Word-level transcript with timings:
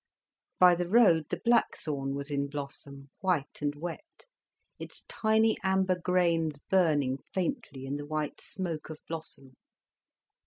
By 0.59 0.73
the 0.73 0.89
road 0.89 1.27
the 1.29 1.39
black 1.45 1.77
thorn 1.77 2.15
was 2.15 2.31
in 2.31 2.47
blossom, 2.47 3.11
white 3.19 3.61
and 3.61 3.75
wet, 3.75 4.25
its 4.79 5.03
tiny 5.07 5.57
amber 5.61 5.93
grains 5.99 6.57
burning 6.71 7.19
faintly 7.31 7.85
in 7.85 7.97
the 7.97 8.07
white 8.07 8.41
smoke 8.41 8.89
of 8.89 8.97
blossom. 9.07 9.57